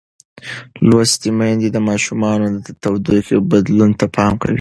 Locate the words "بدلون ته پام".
3.51-4.33